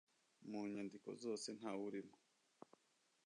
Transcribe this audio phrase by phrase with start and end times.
[0.49, 2.15] Mu nyandiko zose ntawurimo.